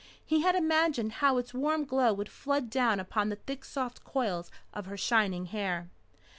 [0.25, 4.49] He had imagined how its warm glow would flood down upon the thick soft coils
[4.73, 5.91] of her shining hair.